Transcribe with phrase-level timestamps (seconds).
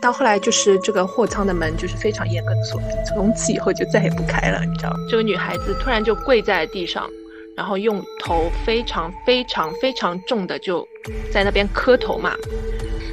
[0.00, 4.92] 到后来就是这个货仓的门就是非常严格的锁闭，从此以后就再也不开了，你知道？
[5.10, 7.08] 这个女孩子突然就跪在地上，
[7.56, 10.86] 然后用头非常非常非常重的就
[11.32, 12.34] 在那边磕头嘛。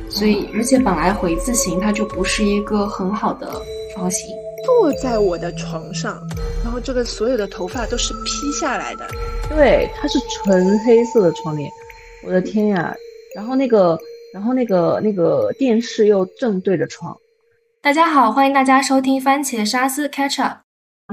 [0.09, 3.51] 所以，而且本来回字形它就不是一个很好的
[3.95, 4.33] 方形。
[4.65, 6.19] 坐在我的床上，
[6.63, 9.07] 然后这个所有的头发都是披下来的。
[9.47, 11.69] 对，它是纯黑色的窗帘，
[12.25, 12.95] 我的天呀！
[13.35, 13.95] 然后那个，
[14.35, 17.15] 然后那个那个电视又正对着窗。
[17.81, 20.57] 大家好，欢迎大家收听番茄沙司 Catch Up。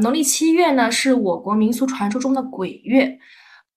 [0.03, 3.21] 农历七月呢，是我国民俗传说中的鬼月。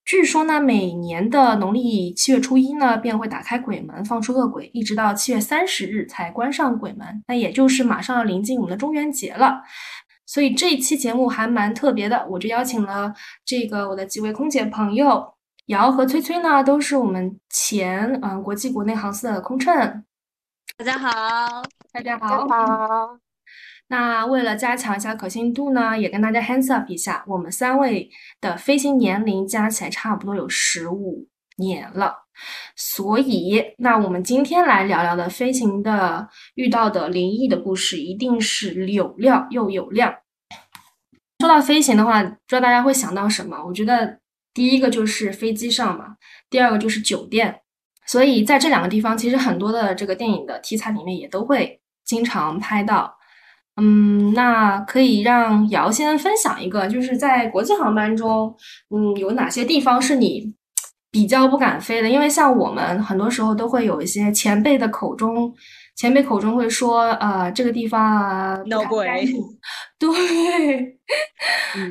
[0.03, 7.23] 据说呢，每年的农历七月初一呢，便会打开鬼门，放出恶鬼，一直到七月三十日才关上鬼门。
[7.27, 9.61] 那也就是马上要临近我们的中元节了，
[10.25, 13.13] 所以这一期节目还蛮特别的，我就邀请了
[13.45, 15.34] 这个我的几位空姐朋友，
[15.67, 19.73] 瑶和崔崔呢，都是我们前嗯国际国内航司的空乘。
[20.77, 23.17] 大家好，大家好，好。
[23.87, 31.27] 那为了加强一下可信度呢，也跟大家 hands up 一下，我们三位的飞行年龄加起来差不多有十五
[31.57, 32.13] 年了，
[32.75, 40.13] 所以那我们今天来聊聊的飞行的遇到的灵异的故事，一定是有料又有量。
[41.39, 43.65] 说到飞行的话，不知道大家会想到什么？
[43.65, 44.19] 我觉得
[44.55, 46.15] 第一个就是飞机上嘛，
[46.49, 47.59] 第二个就是酒店，
[48.07, 53.17] 所以在这两个地方，其实很多的这个电影的题材里面也都会经常拍到。
[53.75, 58.55] 嗯，那可以让瑶先分享一个，就是在国际航班中，
[58.89, 60.55] 嗯，有哪些地方是你
[61.11, 62.09] 比较不敢飞的？
[62.09, 65.53] 因为像我们很多时候都会有一些前辈的口中，
[65.95, 69.07] 前辈口中会说，呃，这个地方啊闹鬼，
[69.97, 70.99] 对，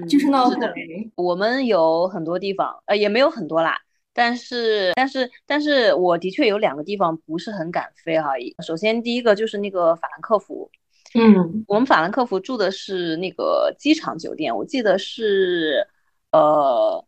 [0.07, 1.11] 就是闹鬼。
[1.15, 3.79] 我们有很多地方，呃，也没有很多啦，
[4.13, 8.33] 但是，但是，但是我的确有两个地方不是很敢飞哈。
[8.63, 10.71] 首先，第一个就是那个法兰克福。
[11.15, 15.87] 嗯，我们法兰克福住的是那个机场酒店，我记得是，
[16.33, 17.03] 呃，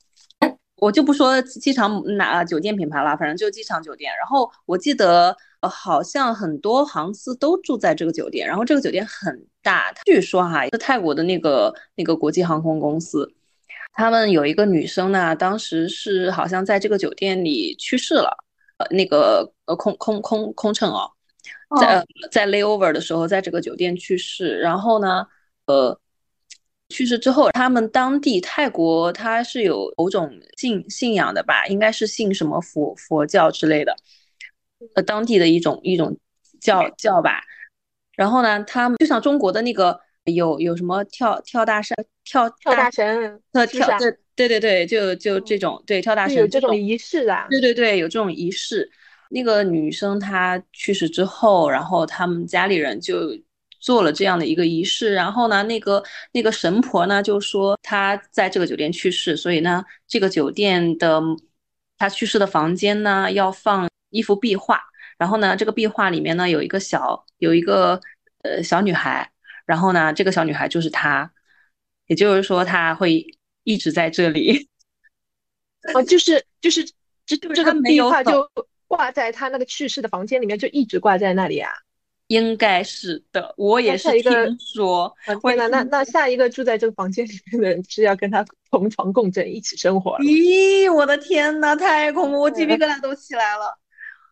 [0.76, 4.12] 我就不说机场哪酒店品牌了，反正就机场酒店。
[4.18, 9.92] 然后我记得，呃，好像很多航司都住在这个酒店，然后这个酒店很大。
[10.04, 13.30] 据说哈，是泰国的那个那个国际航空公司，
[13.94, 18.36] 他们有一个女生呢，当时是好像在这个酒店里去世了，
[18.78, 21.10] 呃，那个呃空空空空乘哦。
[21.80, 25.26] 在在 layover 的时候，在这个酒店去世，然后呢，
[25.66, 25.98] 呃，
[26.90, 33.96] 去世之后，他们当地泰国他是有某种信信仰的吧，应该是信什么佛佛教之类的，
[34.94, 36.16] 呃，当地的一种一种
[36.60, 37.40] 叫叫吧。
[38.14, 41.94] 然后呢，他们就像中国的那个有有什么跳跳大神
[42.24, 43.86] 跳跳大神，呃跳
[44.34, 48.90] 对对对对，就就这种对跳大神有这种仪式啊，对对对，有这种仪式。
[49.30, 53.36] 那个女生她去世之后，然后他们家里人就
[53.80, 55.12] 做了这样的一个仪式。
[55.14, 61.20] 然后呢，那个那个神婆呢就说她在这个酒店去世，所以呢，这个酒店的
[61.98, 64.80] 她去世的房间呢要放一幅壁画。
[65.18, 68.00] 然后呢，这个壁画里面呢有一个小有一个
[68.42, 69.30] 呃小女孩。
[69.66, 71.30] 然后呢，这个小女孩就是她，
[72.06, 73.26] 也就是说她会
[73.64, 74.68] 一直在这里。
[75.94, 76.84] 哦，就是就是
[77.26, 78.48] 这这个壁画就。
[78.88, 81.72] 挂在她那个去世的房间里面，就一直挂在那里啊？
[82.28, 85.12] 应该是的，我也是听说。
[85.42, 90.16] 天呐，那那下一个住在这个房间里面的人是要跟他同床共枕，一起生活？
[90.20, 93.76] 咦，我的天呐，太恐怖，我鸡皮疙瘩都起来了。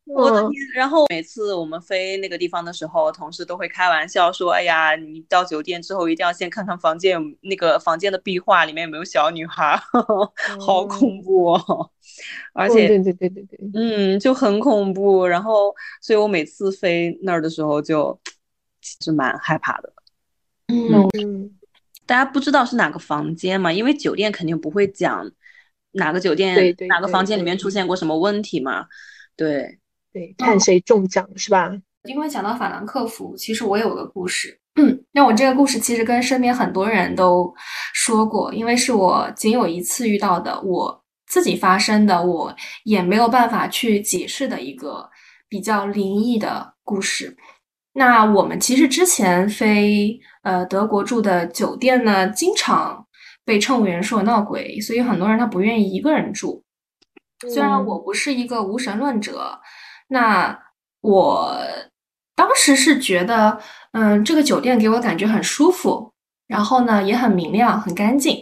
[0.06, 0.53] 我的天！
[0.75, 9.81] 然后每次我们飞那个地方的时候，同事都会开玩笑说：“哎呀，你到酒店之后一定要先看看房间，那个房间的壁画里面有没有小女孩，
[10.60, 11.91] 好恐怖哦！
[12.53, 15.26] 而且，对对对对对，嗯，就很恐怖。
[15.26, 18.19] 然后，所以我每次飞那儿的时候，就
[18.82, 19.91] 其实蛮害怕的。
[20.69, 21.50] 嗯，
[22.04, 23.72] 大家不知道是哪个房间嘛？
[23.72, 25.31] 因为酒店肯定不会讲
[25.92, 28.86] 哪个酒店哪个房间里面出现过什么问题嘛。
[29.34, 29.78] 对。
[30.15, 31.73] 对，看谁中奖是吧？
[32.05, 34.61] 因为讲到法兰克福，其实我有个故事。
[34.77, 37.53] 嗯，那我这个故事其实跟身边很多人都
[37.93, 45.11] 说过，因为是我仅有一次遇到的，我自己发生的，我也没有办法去解释的一个
[45.49, 47.37] 比较灵异的故事。
[47.95, 53.05] 那我们其实之前飞呃德国住的酒店呢，经常
[53.45, 56.63] 被乘务员说闹鬼，所以很多人他不愿意一个人住。
[57.53, 59.59] 虽然我不是一个无神论者。
[60.09, 60.59] 那
[61.01, 61.59] 我
[62.34, 63.59] 当时是觉得，
[63.92, 66.12] 嗯，这个酒店给我感觉很舒服，
[66.47, 68.39] 然后呢也很明亮、很干净，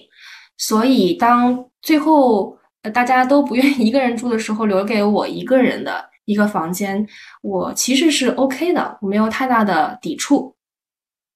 [0.57, 2.59] 所以当最后
[2.93, 7.07] 大家都不愿意一个人住的时候，留给我一个人的一一个房间，
[7.43, 10.57] 我其实是 OK 的，我没有太大的抵触。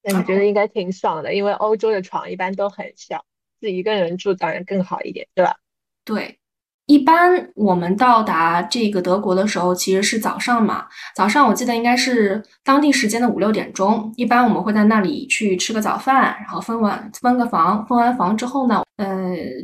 [0.01, 3.23] 那你觉得应该挺爽的，因为欧洲的床一般都很小，
[3.61, 5.55] 自己一个人住当然更好一点，对吧？
[6.03, 6.39] 对。
[6.87, 10.85] 一般我们到达这个德国的时候，其实是早上嘛。
[11.13, 14.09] 早上我记得应该是当地时间的五六点钟。
[14.15, 19.05] 一般我们会在那里去吃个早饭，然后分完分个房，分完房之后呢，呃，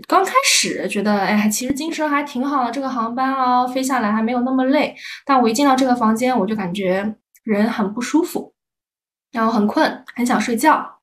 [0.06, 4.94] 刚开始觉得哎，其实精神还挺好的，这个航班哦，飞下来还没有那么累。
[5.26, 7.16] 但我一进到这个房间，我就感觉
[7.46, 8.54] 人很不舒服，
[9.32, 11.00] 然后很困，很想睡觉。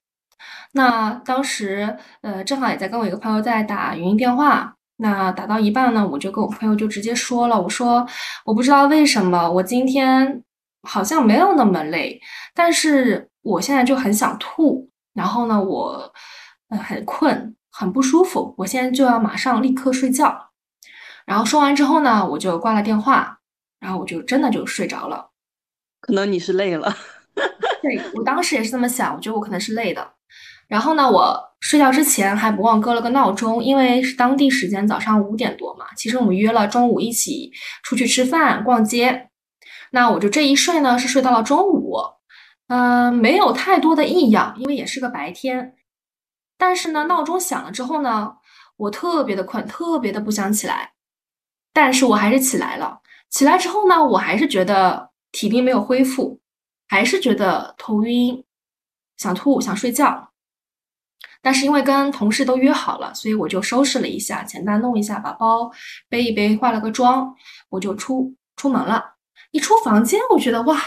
[0.73, 4.75] 那当时呃，正好也在跟我一个朋友在打语音电话。
[5.02, 8.06] 那打到一半呢，我就跟我朋友就直接说了，我说
[8.44, 10.43] 我不知道为什么我今天
[10.82, 12.20] 好像没有那么累，
[12.55, 16.12] 但是我现在就很想吐，然后呢，我
[16.69, 20.50] 呃很困，很不舒服，我现在就要马上立刻睡觉。
[21.25, 23.38] 然后说完之后呢，我就挂了电话，
[23.79, 25.31] 然后我就真的就睡着了。
[26.00, 26.94] 可能你是累了，
[27.81, 30.12] 对我当时也是这么想，我觉得我可能是累的。
[30.69, 35.84] 然后呢，我睡觉之前还不忘搁了个闹钟，因为是当地时间早上五点多嘛。
[35.94, 37.52] 其实我们约了中午一起
[37.82, 39.28] 出去吃饭、逛街。
[39.92, 41.96] 那我就这一睡呢，是睡到了中午，
[42.68, 45.74] 嗯，没有太多的异样，因为也是个白天。
[46.56, 48.36] 但是呢，闹钟响了之后呢，
[48.76, 50.92] 我特别的困，特别的不想起来。
[51.72, 53.00] 但是我还是起来了。
[53.28, 56.40] 起来之后呢，我还是觉得体力没有恢复，
[56.88, 58.44] 还是觉得头晕、
[59.18, 60.29] 想吐、想睡觉。
[61.42, 65.70] 但是因为跟同事都约好了，所以我就收拾了一下，简单弄一下，把包
[66.08, 67.34] 背一背，化了个妆，
[67.70, 69.02] 我就出出门了。
[69.52, 70.78] 一出房间，我觉得哇，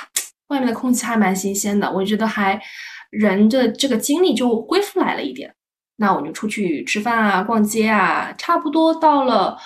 [0.47, 2.61] 外面的空气还蛮新鲜的，我觉得还
[3.09, 5.53] 人的这个精力就恢复来了一点。
[5.97, 9.57] 那我就出去吃饭啊，逛街啊，差不多到了，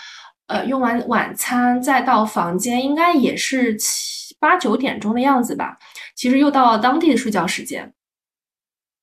[0.47, 5.77] 呃，用完晚餐再到房间，应该也是七八九点钟的样子吧。
[6.15, 7.93] 其实又到了当地的睡觉时间。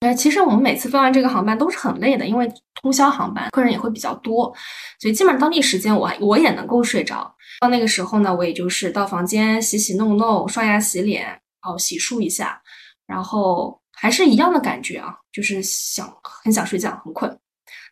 [0.04, 4.54] 哎，其实我们每次飞完这个航班都是很累的，因为通宵航班，客人也会比较多，
[5.00, 7.34] 所以基本上当地时间我我也能够睡着。
[7.60, 12.60] 到那个时候呢，我也就是到房间洗洗弄弄，刷牙洗脸，然后洗漱一下，
[13.06, 17.38] 然后还是一样的感觉啊，就是想很想睡觉，很困。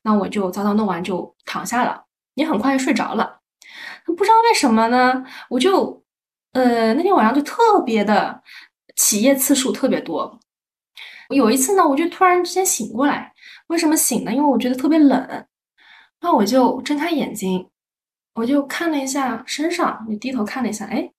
[0.03, 2.05] 那我就早早弄完就躺下了，
[2.35, 3.38] 也很快就睡着了。
[4.05, 6.05] 不知道为什么呢，我就
[6.53, 8.43] 呃那天晚上就特别的
[8.97, 10.38] 起夜次数特别多。
[11.32, 13.32] 有一次呢，我就突然之间醒过来，
[13.69, 14.32] 为什么醒呢？
[14.32, 15.19] 因为我觉得特别冷，
[16.20, 17.69] 然后我就睁开眼睛，
[18.34, 21.12] 我就看了一下身上，就低头看了一下，哎，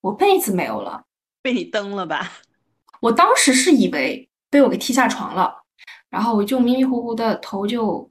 [0.00, 1.04] 我被子没有了，
[1.42, 2.32] 被你蹬了吧？
[3.00, 5.64] 我当时是以为被我给踢下床了，
[6.10, 8.10] 然后我就迷迷糊糊的头就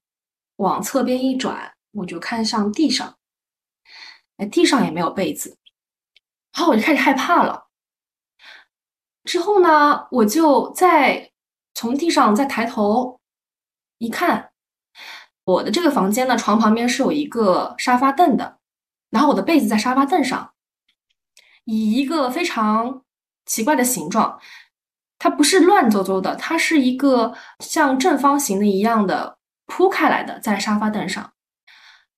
[0.57, 3.17] 往侧边一转，我就看向地上，
[4.37, 5.57] 哎，地上也没有被子，
[6.55, 7.67] 然后我就开始害怕了。
[9.23, 11.32] 之后呢，我就在。
[11.73, 13.19] 从地上再抬头
[13.97, 14.51] 一看，
[15.43, 18.59] 我的这个房间呢，床旁边是有一个沙发凳的，
[19.09, 20.53] 然后我的被子在沙发凳上，
[21.65, 23.03] 以一个非常
[23.45, 24.39] 奇怪的形状，
[25.19, 31.33] 它不是乱糟糟的，它是一个像正方形的一样的铺开来的，在沙发凳上。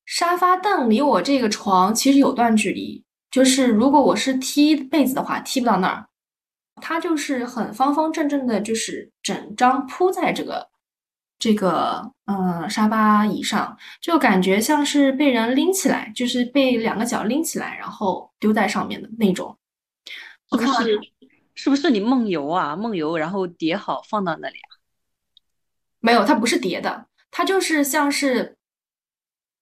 [0.05, 6.07] 沙发凳离我这个床其实有段距离，就是如果我是踢被子的话，踢不到那儿。
[6.87, 10.69] 它就是很方方正正的，就是整张铺在这个
[11.39, 19.57] 这个嗯沙发椅上，就感觉像是被人拎起来，就是被两个脚拎起来，然后丢在上面的那种。
[20.51, 20.99] 是不是？
[21.55, 22.75] 是不是你梦游啊？
[22.75, 24.69] 梦游，然后叠好放到那里啊？
[25.99, 28.57] 没有，它不是叠的，它就是像是，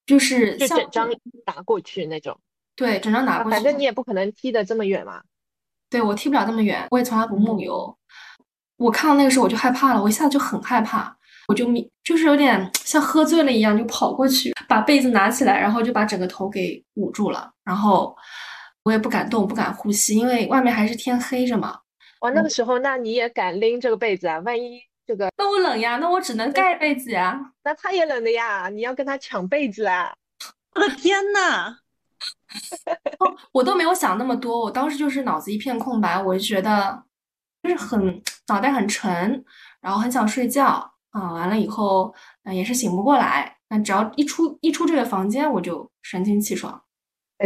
[0.06, 1.10] 就是就整张
[1.46, 2.38] 拿过去那种。
[2.76, 3.56] 对，整张拿过去。
[3.56, 5.24] 反正你也不可能踢得这么远嘛。
[5.94, 7.96] 对我踢不了那么远，我也从来不梦游。
[8.78, 11.16] 我看到那个时候我就害怕了，我一下子就很害怕，
[11.48, 18.18] 我就迷，就是有点像喝醉了一样，就跑过去把被子拿起来，然后就把整个头给捂住了，然后
[18.82, 21.78] 我也不敢动，不敢呼吸，因为外面还是天黑着嘛。
[22.22, 24.40] 哇，那个时候那你也敢拎这个被子啊？
[24.40, 25.30] 万一这个……
[25.38, 27.40] 那我冷呀，那我只能盖被子呀。
[27.64, 30.12] 那他也冷的呀，你要跟他抢被子啊！
[30.74, 31.78] 我的天呐！
[33.54, 37.04] 我都没有想那么多，我当时就是脑子一片空白，我就觉得
[37.62, 39.46] 就是很脑袋很沉，
[39.80, 40.66] 然后很想睡觉
[41.12, 41.32] 啊。
[41.32, 43.56] 完了以后，嗯，也是醒不过来。
[43.70, 46.84] 那只要一出一出这个房间，我就神清气爽。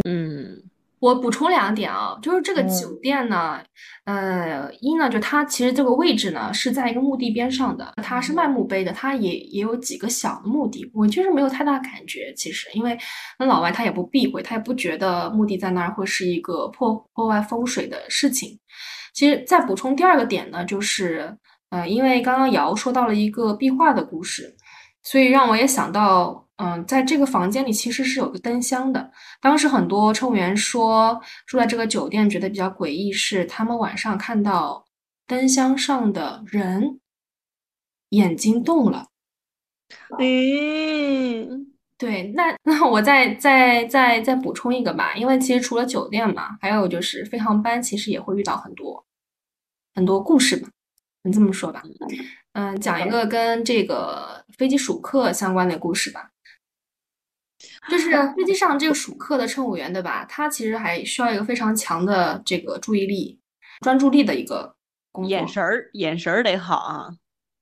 [0.05, 0.63] 嗯，
[0.99, 3.61] 我补充两点啊，就是这个酒店呢，
[4.05, 12.97] 呃，一呢，就它其实这个位置呢是在一个墓地边上的，它是卖墓碑的，它也也有几个小的墓地，我就是没有太大感觉，其实，因为
[13.37, 18.57] 那老外他也不避讳，他也不觉得墓地在那儿会是一个破破坏风水的事情。
[19.13, 21.37] 其实再补充第二个点呢，就是，
[21.69, 24.55] 呃，因为刚刚瑶说到了一个壁画的故事，
[25.03, 26.46] 所以让我也想到。
[26.57, 29.11] 嗯，在这个房间里其实是有个灯箱的。
[29.39, 34.85] 当时很多乘务员说住在这个酒店觉得比较诡异，是他们晚上看到
[35.27, 36.99] 灯箱上的人
[38.09, 39.07] 眼睛动了。
[40.17, 49.05] 嗯， 对，那那我再再再再补充一个吧，因为其实除了酒店嘛，还有就是飞航班其实也会遇到很多
[49.93, 50.69] 很多故事嘛，
[51.23, 51.83] 能这么说吧？
[52.53, 56.31] 嗯，讲一个跟这个飞机属客相关的故事吧。
[57.89, 60.25] 就是飞机上这个属客的乘务员，对吧？
[60.29, 63.39] 他其实还需要一个非常强的这个注意力、
[63.81, 64.75] 专注力的一个
[65.11, 67.09] 工作，眼神儿眼神儿得好啊。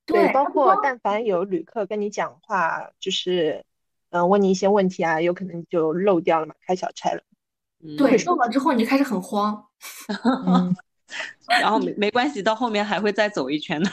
[0.05, 3.63] 对，包括但凡有旅客跟你讲话，就是
[4.11, 7.21] 嗯问你一些问题啊，有可能就漏掉了嘛，开小差了。
[7.97, 9.65] 对，漏了之后你就开始很慌。
[11.61, 13.89] 然后没没关系，到后面还会再走一圈的。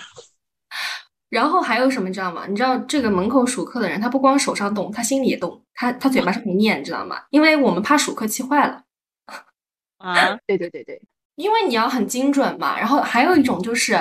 [1.33, 2.45] 然后还有什么，你知道吗？
[2.47, 7.23] 你知道这个门口数客的人，他不光手上动，他心里也动，他他嘴巴上也念，你知道吗？
[7.31, 8.85] 因为我们怕数客气坏了。
[9.97, 11.01] 啊， 对对对对，
[11.37, 12.79] 因为你要很精准嘛。
[12.79, 13.99] 然后还有一种就是，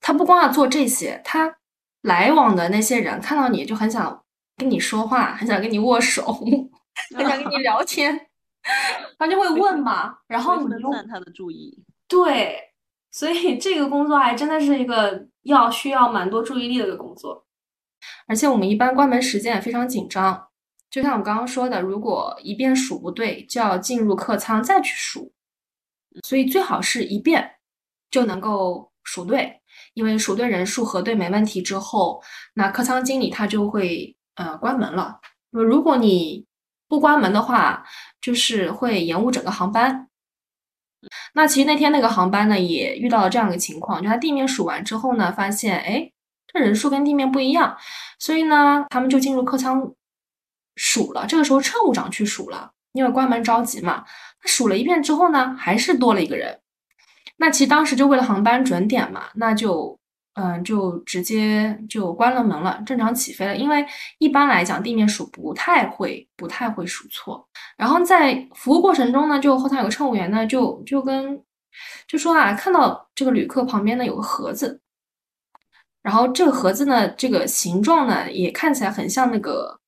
[0.00, 1.54] 他不光要做这些，他
[2.00, 4.24] 来往的那些人看到你就很想
[4.56, 6.24] 跟你说话，很想跟你握手，
[7.14, 8.18] 很想跟你聊天，
[9.18, 10.16] 他就会问嘛。
[10.26, 11.84] 然后你分散他的注意。
[12.08, 12.70] 对。
[13.14, 17.46] 所以这个工作还真的是一个要需要蛮多注意力的一个工作，
[18.26, 20.48] 而且我们一般关门时间也非常紧张。
[20.90, 25.32] 就像我刚刚说的，如果一遍数不对，就要进入客舱再去数。
[26.24, 27.48] 所以最好是一遍
[28.10, 29.60] 就能够数对，
[29.94, 32.20] 因为数对人数核对没问题之后，
[32.54, 35.20] 那客舱经理他就会呃关门了。
[35.50, 36.44] 那如果你
[36.88, 37.84] 不关门的话，
[38.20, 40.08] 就是会延误整个航班。
[41.34, 46.10] 那其实那天那个航班呢，也遇到了这样一个情况，就他地面数完之后呢，发现哎，
[46.46, 47.76] 这人数跟地面不一样，
[48.18, 49.92] 所以呢，他们就进入客舱
[50.76, 51.26] 数了。
[51.26, 54.04] 这个时候乘务长去数了，因为关门着急嘛。
[54.40, 56.60] 他数了一遍之后呢，还是多了一个人。
[57.36, 59.98] 那其实当时就为了航班准点嘛，那就。
[60.34, 63.56] 嗯，就直接就关了门了，正常起飞了。
[63.56, 63.86] 因为
[64.18, 67.48] 一般来讲，地面数不太会不太会数错。
[67.76, 71.40] 然后在服务过程中呢，就后台有个乘务员呢，就就跟
[72.08, 74.80] 就说啊，看到这个旅客旁边呢有个盒子，
[76.02, 79.78] 然后这个盒子呢，这个形状呢也看起来很像那个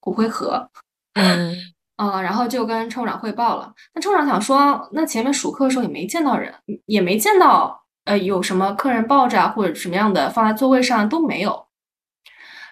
[0.00, 0.70] 骨灰盒。
[1.14, 1.54] 嗯
[1.96, 3.74] 啊，然后就跟乘务长汇报了。
[3.92, 6.54] 那乘务长想说，那前面数客的时候也没见到人，
[6.86, 7.78] 也没见到。
[8.04, 11.68] 呃，有什么客人抱着啊，或者什么样的放在座位上都没有，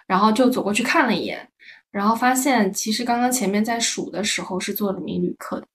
[0.07, 1.49] 然后就走过去看了一眼，
[1.91, 5.67] 然后发现其实刚刚前面在数的时候是坐了名旅客的。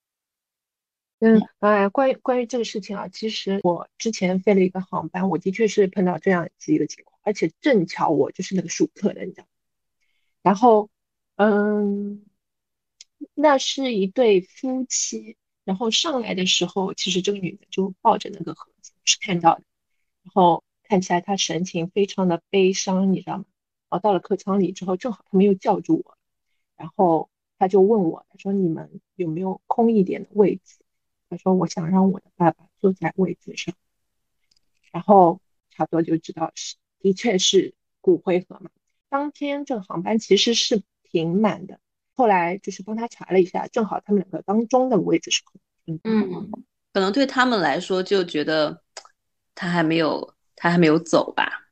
[1.20, 9.46] 嗯，呃，关于关于这个事情啊，其实我之前飞了一个航班，我的确是碰到这样子一个情况，而且正巧我就是那个数客的，你知道。
[10.42, 10.90] 然后，
[11.36, 12.26] 嗯，
[13.34, 18.70] 那是一对夫妻，然后上来的时候，其实这个女的就抱着那个盒。
[19.04, 19.64] 是看到的，
[20.22, 23.44] 然后看起来他神情非常的悲伤，你知道吗？
[23.90, 26.18] 哦，到了客舱里之后，正好他们又叫住我，
[26.76, 30.78] 然后他就问我，他说：“你们有没有空一点的位置？”
[31.30, 33.74] 他说：“我想让我的爸爸坐在位置上。”
[34.90, 38.70] 然后差不多就知道是，的确是骨灰盒嘛。
[39.08, 41.78] 当天这个航班其实是挺满的，
[42.14, 45.60] 后来就是帮他查了一下，正好他们两个当中的位置是空。
[45.86, 46.64] 嗯嗯。
[46.94, 48.80] 可能对他们来说，就觉得
[49.52, 51.66] 他还没有他还没有走吧。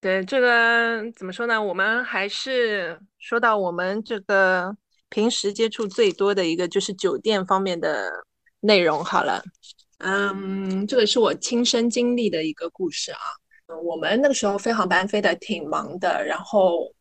[0.00, 1.60] 对这个怎么说呢？
[1.60, 4.76] 我们还是说到我们这个
[5.08, 8.08] 平时接触最多的一个，就是酒店方面的
[8.60, 9.42] 内容好了。
[9.98, 13.18] 嗯，这个是我亲身经历的一个故事啊。
[13.82, 16.92] 我们那个时候飞航班飞的挺忙的，然后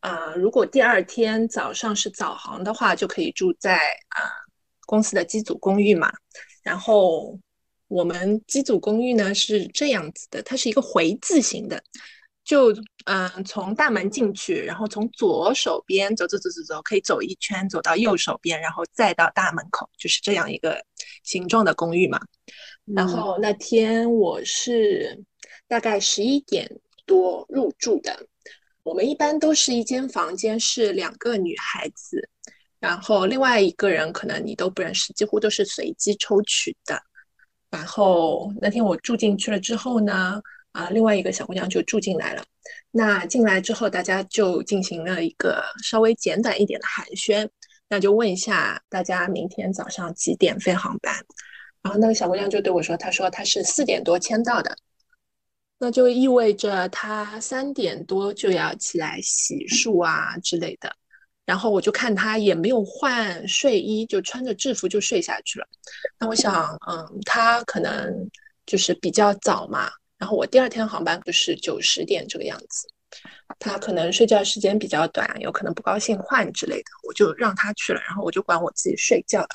[0.00, 4.30] 啊，如果第二天早上是早航的话，就可以住在啊
[4.86, 6.10] 公司的机组公寓嘛。
[6.62, 7.38] 然后
[7.88, 11.82] 我们机组公寓呢是这样子的，它是一个回字形的，
[12.44, 12.72] 就
[13.04, 20.82] 嗯从大门进去，然后从左手边走走走走走，可以走一圈走到右手边，然后再到大门口，就是这样一个
[21.22, 22.18] 形状的公寓嘛。
[22.84, 25.22] 然后那天我是
[25.68, 26.68] 大概十一点
[27.04, 28.26] 多入住的，
[28.82, 32.28] 我们一般都是一间房间是两个女孩子。
[32.82, 37.00] 然后另外一个人可能你都不认识，几乎都是随机抽取的。
[37.70, 42.42] 然后那天我住进去了之后呢，啊，另外一个小姑娘就住进来了。
[42.90, 47.48] 那进来之后，大家就进行了一个稍微简短一点的寒暄，
[47.88, 51.14] 那就问一下大家明天早上几点飞航班。
[51.82, 54.76] 然后那个小姑娘就对我说：“她说她是四点多签到的，
[55.78, 60.92] 那就意味着她三点多就要起来洗漱啊之类的。”
[61.44, 65.66] 然后我就看他也没有换睡衣，就穿着制服就睡下去了。
[66.18, 68.12] 那我想，嗯，他可能
[68.64, 69.90] 就是比较早嘛。
[70.18, 72.86] 然后我第二天航班就是九十点这个样子，
[73.58, 78.00] 他可能睡觉时间比较短，有可能不高兴换之类的，我就让他去了。
[78.02, 79.48] 然后我就管我自己睡觉了。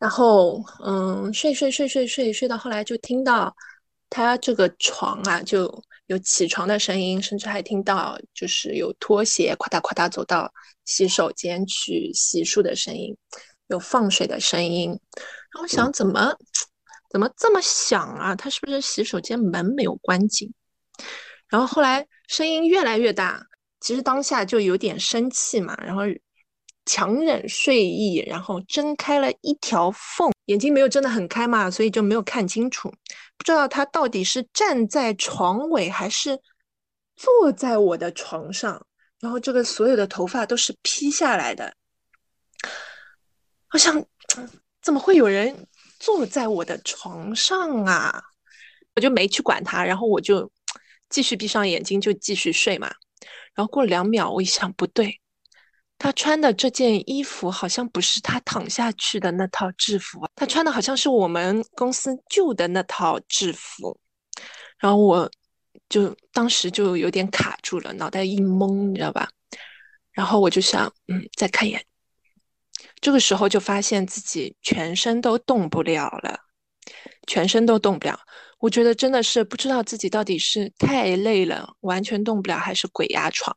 [0.00, 3.54] 然后，嗯，睡睡睡睡睡睡到后来就听到
[4.14, 5.82] 他这个床啊就。
[6.08, 10.52] 有起床的声音，甚至还听到就是有拖鞋夸嗒夸嗒走到
[10.84, 13.16] 洗手间去洗漱的声音，
[13.68, 14.90] 有放水的声音。
[15.54, 16.36] 然后想怎么
[17.08, 18.36] 怎么这么响啊？
[18.36, 20.52] 他是不是洗手间门没有关紧？
[21.48, 23.42] 然后后来声音越来越大，
[23.80, 26.02] 其实当下就有点生气嘛，然后
[26.86, 32.88] 强忍睡意，然后睁开了一条缝，眼睛没有睁得很开嘛，所以就没有看清楚。
[33.36, 36.40] 不知道他到底是站在床尾还是
[37.16, 38.86] 坐在我的床上，
[39.20, 41.74] 然后这个所有的头发都是披下来的。
[43.72, 44.04] 我想，
[44.82, 45.66] 怎么会有人
[45.98, 48.22] 坐在我的床上啊？
[48.94, 50.48] 我就没去管他，然后我就
[51.08, 52.92] 继续闭上眼睛，就继续睡嘛。
[53.54, 55.20] 然后过了两秒，我一想，不对。
[55.98, 63.98] 他穿的这件衣服好像不是他躺下去的那套制服，他穿的好像是我们公司旧的那套制服，
[64.78, 65.30] 然后我
[65.88, 69.28] 就当时就有点卡住了，脑袋一懵，你知道吧？
[70.12, 71.84] 然后我就想，嗯，再看一眼。
[73.00, 76.38] 这个时候就发现自己全身都动不了了，
[77.26, 78.18] 全身都动不了。
[78.58, 83.56] 我觉得真的是不知道自己到底是太累了，完全动不了，还是鬼压床。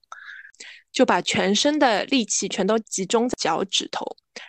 [0.97, 4.03] 就把全身的力气全都集中在脚趾头，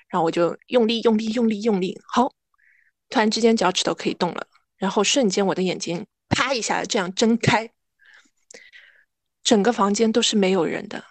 [0.08, 2.32] 然后我就用力用力用力用力，好，
[3.10, 4.46] 突然之间脚趾头可以动了，
[4.78, 7.70] 然后瞬间我的眼睛啪一下这样睁开，
[9.42, 11.04] 整个房间都是没有人的，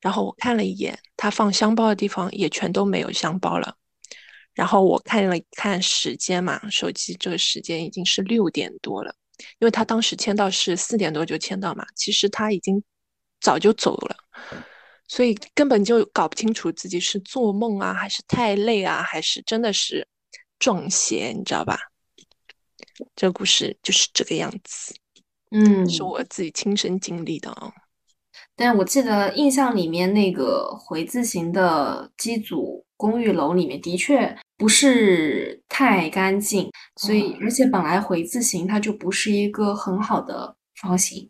[0.00, 3.74] 然后我看了一眼他放香包的地方也全都没有香包了，
[4.54, 9.12] 然后我看了看时间嘛，手机这个时间已经是六点多了，
[9.58, 12.80] 因为他当时签到是四点多就签到嘛，其实他已经
[13.40, 14.16] 早就走了。
[15.08, 20.06] 所以根本就搞不清楚自己是做梦啊，还是太累啊，还是真的是
[20.58, 21.78] 撞邪，你知道吧？
[23.14, 24.94] 这个故事就是这个样子，
[25.50, 27.72] 嗯，是我自己亲身经历的啊。
[28.54, 41.28] 但我记得印象里面那个回字形的机组公寓楼里面的确不是太干净，所以而且本来回字形它就不是一个很好的房型。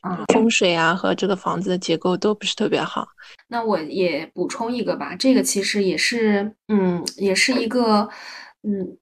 [0.00, 3.06] 啊，风水啊和这个房子的结构都不是特别好。
[3.48, 8.08] 那我也补充一个吧，这个其实也是，嗯，也是一个，
[8.62, 8.96] 嗯，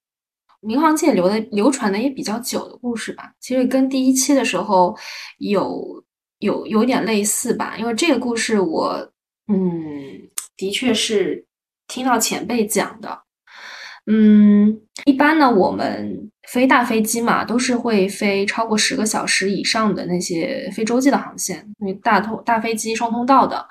[0.61, 3.33] 民航界流的流传的也比较久的故事吧。
[3.39, 4.97] 其实跟第一期的时候
[5.39, 6.03] 有
[6.39, 9.11] 有有点类似吧，因为这个故事我，
[9.47, 11.45] 嗯，的确是
[11.87, 13.23] 听到前辈讲的。
[14.09, 23.65] 嗯，一般呢，我们飞大飞机嘛，都是会飞超过十个小时以上的那些非洲际的航线，因为大通大飞机双通道的，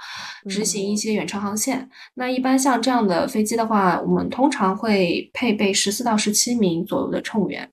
[0.48, 1.88] 执行一些远程航线。
[2.14, 7.68] 那一般像这样的飞机的话，我们通常会配备十四到十七名左右的乘务员。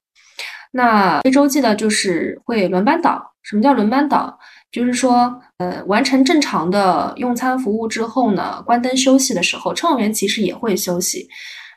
[0.71, 3.31] 那非洲际的就是会轮班倒。
[3.43, 4.39] 什么叫轮班倒？
[4.71, 11.27] 就是说，呃，完成正常的用餐服务之后呢，关灯休息的时候，乘务员其实也会休息。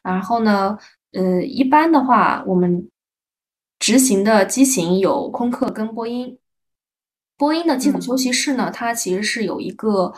[0.05, 0.79] 然后呢，
[1.13, 2.89] 呃，一般的话，我们
[3.79, 6.39] 执行的机型有空客跟波音。
[7.39, 10.13] 波音的机组休息室呢，它其实是有一个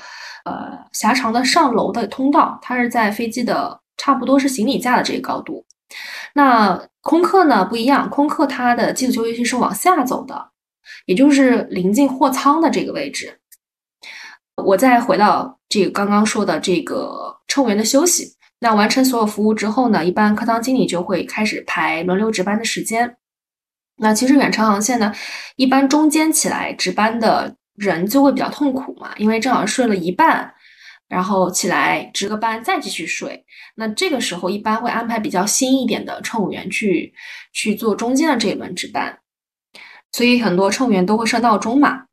[0.44, 5.66] 呃狭长的上楼的通道，它是在飞机的差不多是行李架的这个高度。
[6.34, 10.50] 那空客呢不一样，空客它的机组休息室是往下走的，
[11.06, 13.40] 也就是临近货舱的这个位置。
[14.54, 18.36] 我再回到这个刚刚说的这个乘务员的休息。
[18.60, 23.16] 那完成所有服务之后呢，一般客舱经理就会开始排轮流值班的时间。
[23.98, 25.12] 那其实远程航线呢，
[25.56, 30.54] 一般中间起来值班的人就会比较痛苦嘛，因为正好睡了一半，
[31.08, 33.44] 然后起来值个班再继续睡。
[33.76, 37.12] 那这个时候一般会安排比较新一点的乘务员去
[37.52, 39.18] 去做中间的这一轮值班，
[40.12, 42.04] 所以很多乘务员都会设闹钟嘛。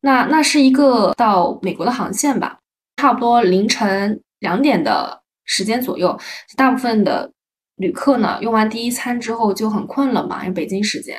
[0.00, 2.58] 那那是一个到美国的航线吧。
[2.96, 6.18] 差不多凌晨两点的时间左右，
[6.56, 7.30] 大部分的
[7.76, 11.16] 旅客呢用完第一餐之后就很困了嘛，因为北京时间，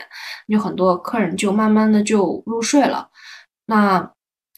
[0.47, 3.09] 有很多客人就慢慢的就入睡了。
[3.65, 4.11] 那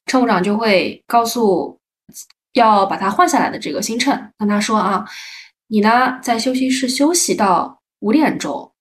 [0.06, 1.80] 乘务长就会告诉
[2.54, 5.06] 要把他换下来的这个新乘，跟他说啊，
[5.68, 8.72] 你呢在休息室休息到五点钟，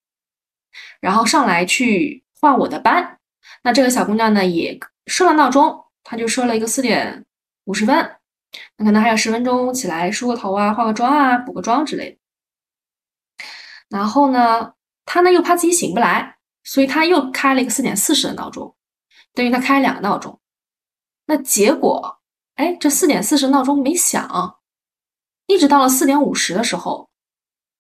[1.00, 3.18] 然后上来去换我的班。
[3.62, 7.24] 那这个小姑娘呢也设了闹钟，她就设了一个四点
[7.64, 7.96] 五十分，
[8.76, 12.17] 那可能还有十分钟起来梳个头啊、化个妆啊、补个妆之类的。
[13.88, 14.72] 然后呢，
[15.04, 18.74] 他呢又怕自己醒不来，所以他又开了一个四点四十的闹钟。
[19.34, 20.40] 等于他开了两个闹钟，
[21.26, 22.18] 那结果，
[22.56, 24.58] 哎，这四点四十闹钟没响，
[25.46, 27.08] 一直到了四点五十的时候，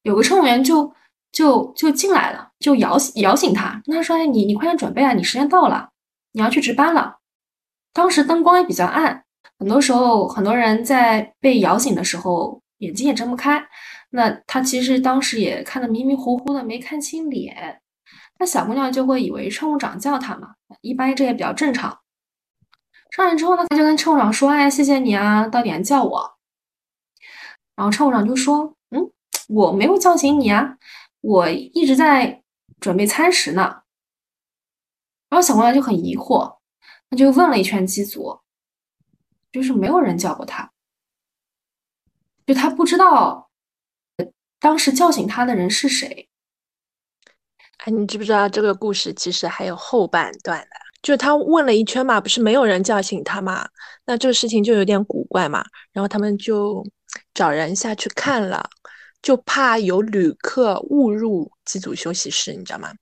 [0.02, 0.94] 有个乘务员就
[1.32, 5.90] 就就进来了，就摇摇醒他，跟他说：“哎，你你快点准备啊，你时间到了，
[6.32, 7.18] 你要去值班了。”
[7.92, 9.24] 当时灯光也比较暗，
[9.58, 13.66] 很多时候很多人在被摇醒的时候眼睛也睁不开，
[14.10, 17.82] 那他其实当时也看得迷迷糊糊的，没看清脸。
[18.38, 21.98] 那小姑娘就会以为乘务长叫她嘛，一般这也比较正常。
[23.10, 26.38] 上来之后呢，她就跟乘务长说：“哎，谢谢你啊，到点叫我。”
[27.74, 29.10] 然后乘务长就说：“嗯，
[29.48, 30.76] 我没有叫醒你啊，
[31.20, 32.42] 我一直在
[32.80, 33.82] 准备餐食呢。”
[35.28, 36.58] 然后小姑娘就很疑惑，
[37.10, 38.40] 那就问了一圈机组，
[39.50, 40.70] 就是没有人叫过她，
[42.46, 43.47] 就她不知道
[44.60, 46.28] 当时叫醒他的人是谁。
[47.78, 50.68] 哎，你知不知道这个故事其实还有后半段的？
[51.00, 53.68] 就是他问了一圈嘛，不是没有人叫醒他嘛？
[54.04, 55.64] 那这个事情就有点古怪嘛。
[55.92, 56.84] 然后他们就
[57.32, 58.68] 找人下去看了，
[59.22, 62.92] 就怕有旅客误入机组休息室，你知道吗？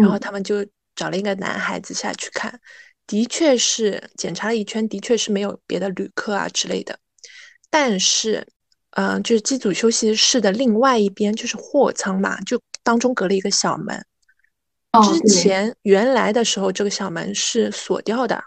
[0.00, 2.60] 然后他们就找了一个男孩子下去看，
[3.08, 7.00] 的确是检查了一圈，的确是没有别的旅客啊之类的。
[7.68, 8.46] 但是，
[8.92, 14.04] 嗯，就是机组休息室的另外一边就是货舱嘛，就当中隔了一个小门。
[15.04, 18.42] 之前原来的时候，这个小门是锁掉的，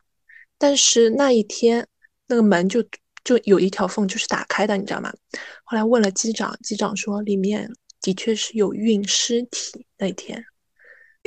[0.57, 1.87] 但是那一天
[2.27, 2.83] 那个门就
[3.23, 5.13] 就有一条缝，就是打开的，你知道吗？
[5.63, 9.85] 后来问了机长，机长说里面的确是有运尸体。
[9.97, 10.43] 那一天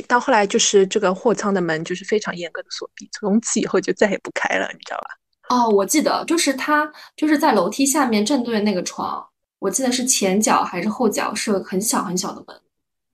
[0.07, 5.07] 到后来就是这个货舱的门就是非常严格的锁闭，从此以后就再也不开了，你知道吧？
[5.49, 9.27] 哦，我记得就是他就是在楼梯下面正对那个床，
[9.59, 12.57] 我记得是前脚还是后脚是很小很小的门。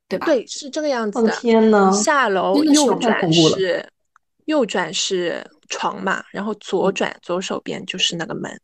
[0.09, 0.27] 对吧？
[0.27, 1.35] 对，是这个样子的。
[1.37, 3.89] 天呐，下楼右转是
[4.45, 8.61] 右转是床嘛，然后左转左手边就是那个门。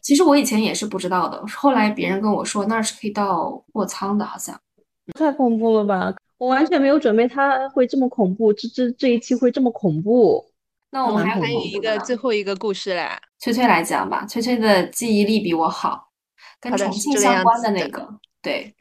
[0.00, 4.56] 其实我以前也是不知道的，后来别人跟我说那是可以到货仓的，好像。
[5.18, 6.14] 太恐怖了吧！
[6.38, 10.44] 我完全没有准备，它会这么恐怖，这这这一期会这么恐怖。
[10.94, 14.26] 那我们还有一个最后一个故事嘞，崔崔来讲吧。
[14.26, 16.12] 崔崔的记忆力比我好，
[16.60, 18.06] 跟重庆相关的那个，
[18.42, 18.74] 对。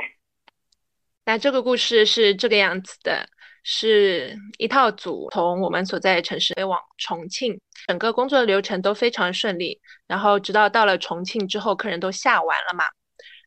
[1.23, 3.25] 那这个故事是这个样子的，
[3.63, 9.79] 是一套组从我们所在城市飞往重庆，整个工作流程都非常顺利。
[10.05, 12.83] 然后直到到了重庆之后，客人都下完了嘛，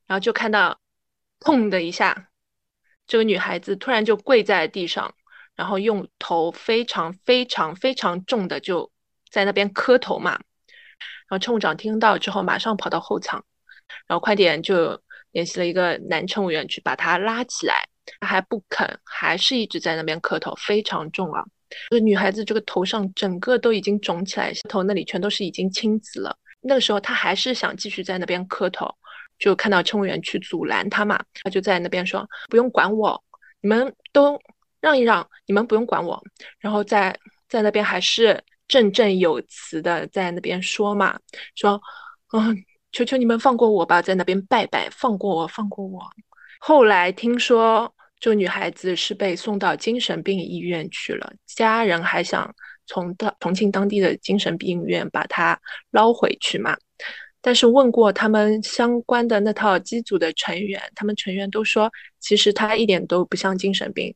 [0.07, 0.79] 然后就看到，
[1.41, 2.29] 砰的一下，
[3.07, 5.15] 这个女孩子突然就跪在地上，
[5.57, 8.91] 然后用头非常非常非常重的就
[9.31, 10.33] 在那边磕头嘛。
[10.33, 13.45] 然后乘务长听到之后，马上跑到后舱，
[14.07, 15.01] 然后快点就。
[15.35, 17.89] 联系了一个男乘务员去把他拉起来，
[18.21, 21.43] 他还不肯，还是一直在那边磕头，非常重啊！
[21.91, 26.39] 这女孩子这个头上整个都已经肿起来，头那里全都是已经青紫了。
[26.61, 28.89] 那个时候他还是想继续在那边磕头，
[29.41, 33.21] 就看到乘务员去阻拦他嘛，他就在那边说：“不用管我，
[33.61, 34.41] 你们都
[34.85, 36.23] 让一让，你们不用管我。”
[36.61, 37.19] 然后在
[37.49, 41.19] 在那边还是振振有词的在那边说嘛，
[41.55, 41.81] 说
[42.37, 42.65] ：“嗯。”
[42.97, 46.01] 求求你们放过我吧，在那边拜拜，放过我，放过我。
[46.61, 52.55] 后来听说这女孩子是被送到精神病医院去了，家人还想
[52.87, 56.77] 从到重庆当地的精神病院把她捞回去嘛。
[57.41, 64.15] 但是问过他们相关的那套机组的成员，他们成员都说，其实她一点都不像精神病，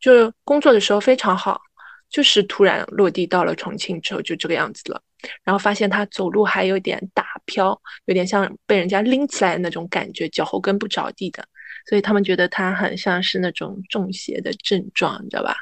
[0.00, 1.60] 就是工作的时候非常好，
[2.08, 5.02] 就是突然落地到了重庆之后就这个样子了。
[5.44, 11.46] 然后发现他走路还有点打飘，有点像被人家拎起来那种感觉，脚后跟不着地的，
[11.86, 15.54] 所以他们觉得他很像是那种中邪的症状，你知道吧？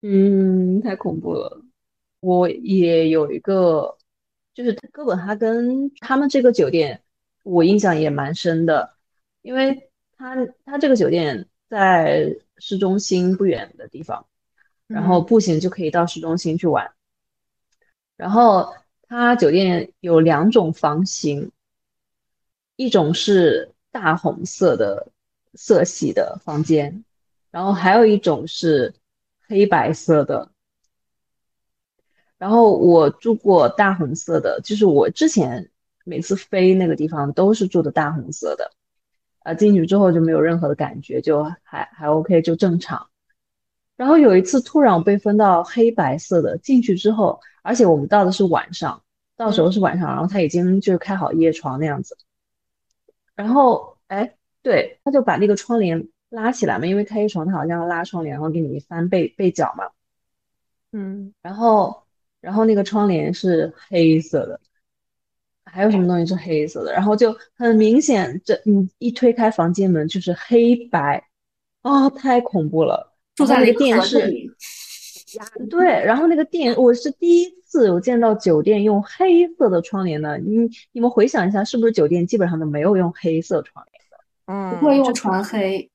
[0.00, 1.62] 嗯，太恐怖了。
[2.20, 3.98] 我也有一个，
[4.54, 7.02] 就是哥本哈根他们这个酒店，
[7.42, 8.94] 我印象也蛮深的，
[9.42, 14.26] 因为他他这个酒店在市中心不远的地方，
[14.86, 16.92] 然后步行就可以到市中心去玩。
[18.16, 21.52] 然后它酒店有两种房型，
[22.76, 25.12] 一种是大红色的
[25.54, 27.04] 色系的房间，
[27.50, 28.94] 然后还有一种是
[29.46, 30.50] 黑白色的。
[32.38, 35.70] 然后我住过大红色的，就是我之前
[36.04, 38.72] 每次飞那个地方都是住的大红色的，
[39.46, 43.08] 啊，进去之后就没有任何的感觉，就还还 OK，就正常。
[43.96, 49.00] 然后有一次突然我被分到黑白色的，进去之后，而且我们到的是晚上，
[49.36, 52.18] 到时候是晚上，然后他已经就是开好夜床那样子。
[53.36, 59.84] 然后哎，对，他就把那个窗帘拉起来嘛，因为开夜床他好像要拉窗帘，然后给你翻被被角嘛。
[60.90, 62.02] 嗯，然后
[62.40, 64.60] 然后那个窗帘是黑色的，
[65.66, 66.92] 还有什么东西是黑色的？
[66.92, 71.22] 然后就很明显，这你一推开房间门就是黑白，
[71.82, 73.14] 啊，太恐怖了。
[73.34, 74.32] 住在那个电视，
[75.68, 80.38] 对，然后那个电，我是第一次有见到酒店用黑色的窗帘的。
[80.38, 84.16] 你你们回想一下，是不是酒店基本上都没有用黑色窗帘的？
[84.46, 85.90] 嗯，不会用纯黑。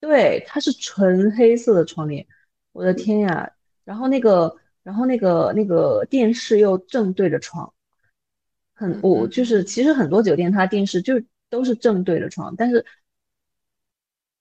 [0.00, 2.26] 对，它是纯黑色的窗帘。
[2.72, 3.50] 我的天呀！
[3.84, 7.72] 然后那个，然后那个那个电视又正对着窗，
[8.76, 11.14] 很我就是其实很多酒店它电视就
[11.50, 12.86] 都是正对着床，但是。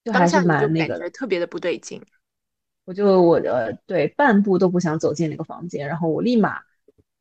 [0.04, 2.00] 就还是蛮那个，特别的不对劲。
[2.84, 6.60] 我就我的对半步都不想走进那个房间，然后我立马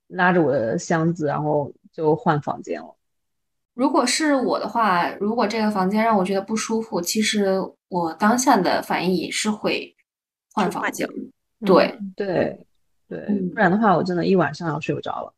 [0.08, 2.94] 拉着我的箱子，然后就换房间了。
[3.72, 7.54] 如果是我的话，如果这个房间让我觉得不舒服，其实
[7.88, 9.96] 我当下的反应也是会
[10.52, 11.08] 换房间。
[11.64, 12.66] 对对
[13.08, 13.18] 对，
[13.54, 15.32] 不然的话，我真的一晚上要睡不着了。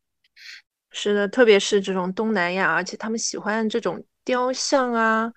[0.97, 5.31] 是的，特别是这种东南亚，而且他们喜欢这种雕像啊。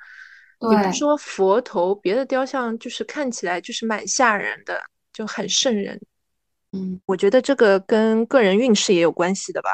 [0.71, 4.81] 也不说佛头，别的雕像就是看起来就是蛮吓人的，
[5.13, 5.99] 就很瘆人。
[6.71, 9.69] 嗯，我觉得这个跟个人运势也有关系的吧。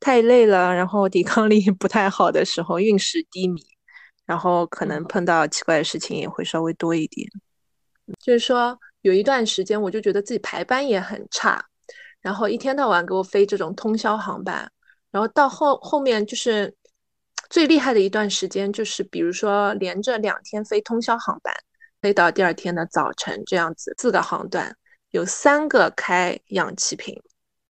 [0.00, 3.60] 太累了，然后抵抗力 不太好的时候，运势低迷，
[4.26, 7.28] 然后可能碰到奇怪的事情也会稍微多一点。
[8.20, 11.64] 就是说，有一段时间我就觉得自己排班也很差，
[12.20, 14.70] 然后一天到晚给我飞这种通宵航班，
[15.10, 16.74] 然后到后后面就是。
[17.50, 21.54] 最厉害的一段时间就是，比如说连着两天飞通宵航班，
[22.02, 24.76] 飞到第二天的早晨这样子，四个航段
[25.12, 27.18] 有三个开氧气瓶，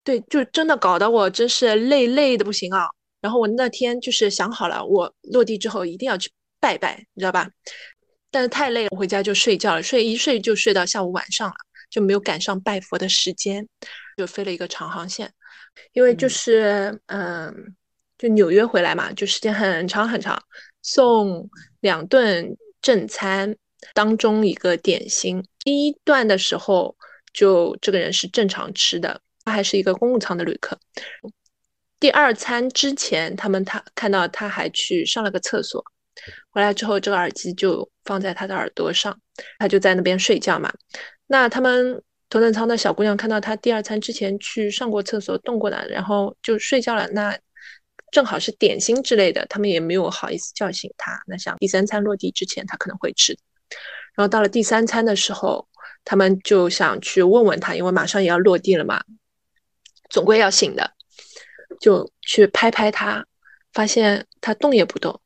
[0.02, 2.88] 对，就真的搞得我真是累累的不行啊。
[3.20, 7.48] 然后我那天就是想好了，我落地之后一定要去拜拜，你知道吧？
[8.32, 11.54] 但是太累了，回家就睡觉了，睡一睡就睡到下午晚上了，
[11.88, 13.68] 就没有赶上拜佛的时间，
[14.16, 15.32] 就飞了一个长航线，
[15.92, 17.74] 因为就是嗯。
[18.20, 20.42] 就纽约回来嘛，就时间很长很长，
[20.82, 23.54] 送两顿正餐，
[23.94, 25.40] 当中一个点心。
[25.60, 26.96] 第一段的时候，
[27.32, 30.76] 就这个人是正常吃的，他还是一个公务舱的旅客。
[32.00, 35.80] 第二餐之前，他们他看到他还去上了个厕所，
[36.50, 39.16] 回来之后，这个耳机就放在他的耳朵上，
[39.60, 40.74] 他就在那边睡觉嘛。
[41.28, 47.08] 那他们头等舱的小姑娘看到他第二餐之前去上过厕所，动过的，然后就睡觉了。
[47.12, 47.38] 那
[48.10, 51.22] 正好是点心之类的，他们也没有好意思叫醒他。
[51.26, 53.36] 那想第三餐落地之前，他可能会吃。
[54.14, 55.68] 然后到了第三餐的时候，
[56.04, 59.02] 他们就想去问问他，因为马上也要落地了嘛，
[60.10, 60.92] 总归要醒的，
[61.80, 63.24] 就去拍拍他，
[63.72, 65.20] 发现他动也不动。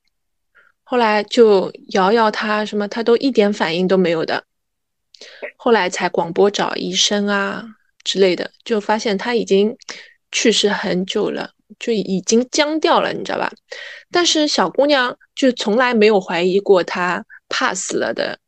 [0.85, 4.45] 后来就摇摇他，什么他都一点反应都没有的。
[5.57, 7.65] 后来才广播找医生啊
[8.05, 9.77] 之类的，就发现他已经
[10.31, 11.51] 去世很久了。
[11.79, 13.51] 就已经僵掉了，你知道吧？
[14.11, 18.39] 但是小姑娘就从来没有怀疑过她怕死了的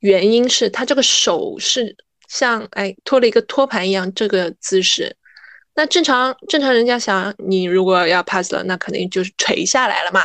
[0.00, 1.96] 原因是她这个手是
[2.28, 5.16] 像哎托了一个托盘一样这个姿势。
[5.74, 10.20] 那正常正常人家想你如果要怕死了，那肯定就是垂下来了嘛。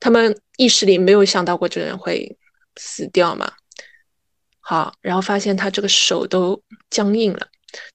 [0.00, 2.38] 他们意识里没有想到过这人会
[2.76, 3.52] 死掉嘛。
[4.62, 7.46] 好，然后发现他这个手都僵硬了。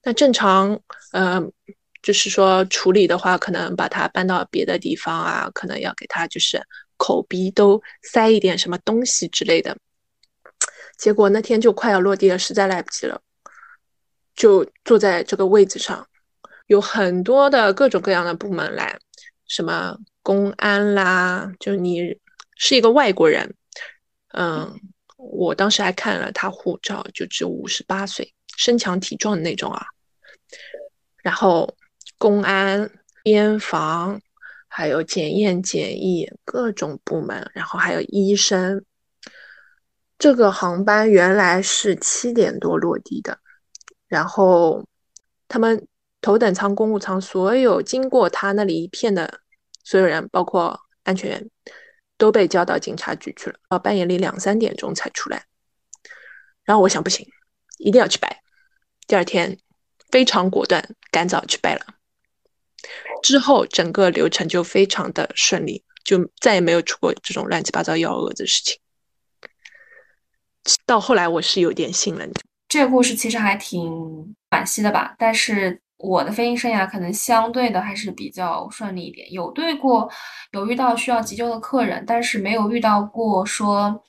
[0.04, 0.80] 那正常
[1.14, 1.44] 呃。
[2.04, 6.62] 就是说处理的话，可能把它搬到别的地方啊，可能要给他就是
[6.96, 9.76] 口鼻都塞一点什么东西之类的。
[10.98, 13.20] 结果那天就快要落地了，实在来不及了，
[14.36, 16.08] 就坐在这个位子上，
[16.68, 18.98] 有很多的各种各样的部门来，
[19.48, 22.18] 什么公安啦，就你
[22.56, 23.54] 是一个外国人，
[24.34, 24.80] 嗯，
[25.32, 29.86] 我当时还看了他护照，就只有五十八岁，身强体壮的那种啊，
[31.24, 31.76] 然后。
[32.20, 32.90] 公安、
[33.22, 34.20] 边防，
[34.68, 38.84] 还有检验检疫各种部门，然后还有医生。
[40.18, 43.38] 这个航班原来是七点多落地的，
[44.08, 44.84] 然后
[45.48, 45.88] 他们
[46.20, 49.42] 头等舱、公务舱所有经过他那里一片的
[49.84, 51.50] 所有人，包括安全员
[52.18, 55.46] 都被叫到警察局去了，到半夜里两三点钟才出来。
[56.64, 57.26] 然后我想不行，
[57.78, 58.42] 一定要去拜。
[59.08, 59.58] 第二天
[60.10, 61.86] 非常果断，赶早去拜了。
[63.24, 68.80] 之后整个流程就非常的顺利，就再也没有出过这种乱七八糟幺蛾子的事情。
[70.86, 72.28] 到后来我是有点信了。
[72.68, 80.10] 这个故事其实还挺惋惜的吧，但是我的飞行生涯可能相对的还是比较顺利一点，有对过，
[80.52, 84.04] 有遇到需要急救的客人，但是没有遇到过说，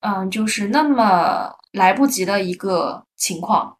[0.00, 3.78] 嗯，就是那么来不及的一个情况。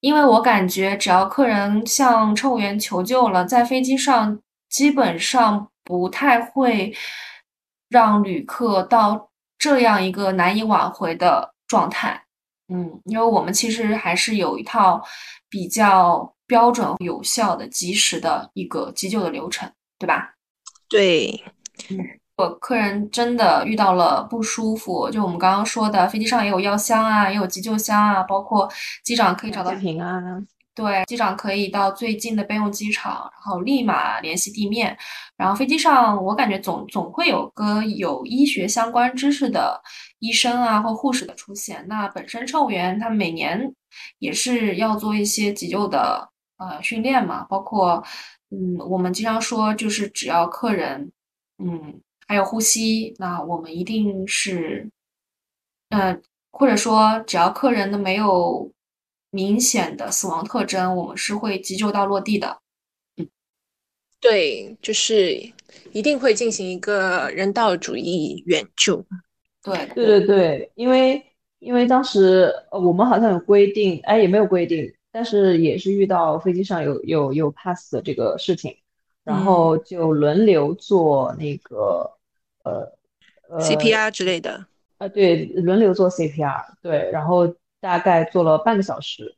[0.00, 6.94] 因为我感觉只要客人向乘务员求救了，在飞机上基本上不太会
[7.88, 12.22] 让旅客到这样一个难以挽回的状态。
[12.68, 15.02] 嗯，因为我们其实还是有一套
[15.48, 20.34] 比较标准、有效的、及时的一个急救的流程，对吧？
[20.88, 21.42] 对，
[21.90, 21.98] 嗯，
[22.36, 28.70] 我客人真的遇到了不舒服，就我们刚刚说的，飞机上也有药箱啊，也有急救箱啊，包括
[29.02, 30.20] 机长可以找到平啊。
[30.74, 34.96] 对，机长可以到最近的备用机场，然后立马联系地面。
[35.36, 39.80] 然后飞机上，我感觉总总会有个有医学相关知识的
[40.18, 41.86] 医生啊或护士的出现。
[41.88, 43.72] 那本身乘务员他每年
[44.18, 46.28] 也是要做一些急救的
[46.68, 48.02] 呃训练嘛，包括
[48.50, 51.10] 嗯，我们经常说就是只要客人
[51.58, 54.88] 嗯还有呼吸，那我们一定是
[55.90, 56.18] 呃
[56.50, 58.70] 或者说只要客人呢没有。
[59.34, 62.60] 明显的死亡特征，我们是会急救到落地的。
[63.16, 63.26] 嗯，
[64.20, 65.34] 对，就是
[65.90, 69.04] 一定会进行一个人道主义援救。
[69.60, 71.20] 对，对对对，因为
[71.58, 78.76] 因为当时呃我们好像有规定，哎也没有规定，但是也是遇到飞机上有有有 pass 的这个事情，
[79.22, 82.10] 然后就轮流做那个
[82.64, 82.92] 呃
[83.48, 84.66] 呃 CPR 之类的。
[84.98, 87.54] 啊，对，轮流做 CPR，对，然后。
[87.84, 89.36] 大概做了半个小时，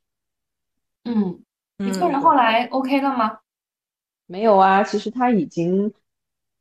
[1.03, 1.43] 嗯，
[1.79, 3.41] 你客人后来 OK 了吗？
[4.27, 5.93] 没有啊，其实他已经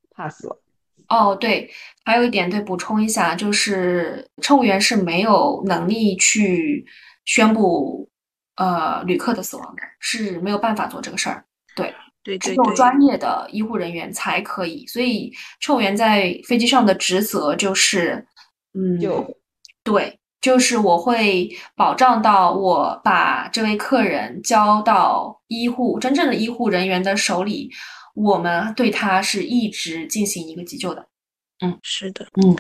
[0.10, 0.60] pass 了。
[1.08, 1.70] 哦，对，
[2.04, 6.84] 还有一点，对，补充一下，就是乘务员是没有能力去
[7.24, 8.10] 宣布
[8.58, 11.46] 呃旅客的死亡的，是没有办法做这个事儿。
[11.76, 14.86] 对，对，只有专业的医护人员才可以。
[14.88, 18.26] 所以乘务员在飞机上的职责就是，
[18.74, 19.26] 嗯，就
[19.84, 20.20] 对。
[20.42, 27.72] 就是我会保障到我把这位客人交到医护真正的医护人员的手里，
[28.14, 31.08] 我们对他是一直进行一个急救的。
[31.62, 32.56] 嗯，是的，嗯。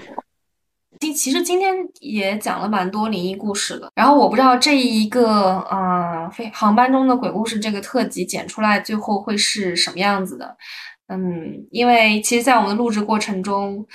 [1.16, 10.56] 其实今天也讲了蛮多灵异故事的，然后我不知道这一个呃飞航班中的鬼故事这个特辑剪出来最后会是什么样子的。
[11.08, 13.86] 嗯，因为其实，在我们的录制过程中。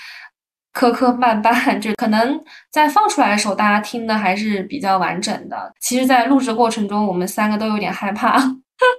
[0.72, 5.74] 磕磕绊绊，就可能在放出来的时候，大家听的还是比较完整的。
[5.80, 8.38] 其实，在录制过程中，我们三个都有点害怕，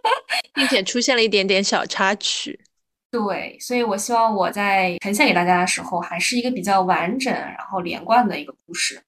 [0.54, 2.60] 并且出现了一点点小插曲。
[3.12, 9.04] 对，所以我希望我在呈现给大家的时候，还是一个比较完整然后连贯的一个故事。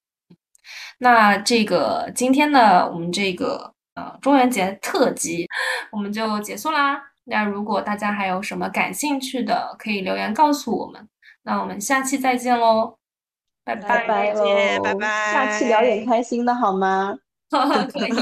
[0.99, 5.47] 那这个今天呢，我们这个呃中元节特辑
[5.91, 7.01] 我们就结束啦。
[7.25, 11.07] 那如果大家还有什么感兴趣的，可以留言告诉我们。
[11.43, 12.97] 那我们下期再见喽，
[13.63, 17.15] 拜拜拜拜拜拜，下期聊点开心的好吗？
[17.93, 18.13] 可以。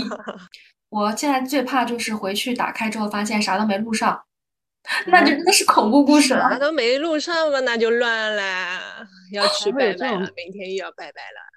[0.90, 4.22] 我现在最怕就是回去打开之后发现啥都没录上，
[5.08, 6.50] 那就真的是恐怖故事了。
[6.50, 9.08] 啥都没录上嘛，那就乱了。
[9.32, 11.51] 要 去拜拜了，明天又要拜拜了。